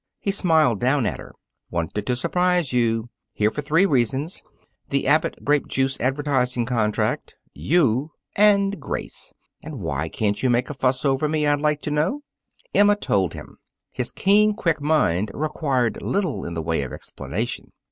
[0.19, 1.35] He smiled down at her.
[1.69, 3.09] "Wanted to surprise you.
[3.33, 4.41] Here for three reasons
[4.89, 9.31] the Abbott Grape juice advertising contract, you, and Grace.
[9.61, 12.23] And why can't you make a fuss over me, I'd like to know?"
[12.73, 13.59] Emma told him.
[13.91, 17.71] His keen, quick mind required little in the way of explanation.